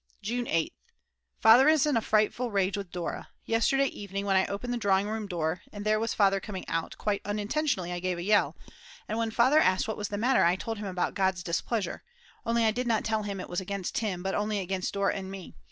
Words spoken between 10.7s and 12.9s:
him about God's displeasure; only I did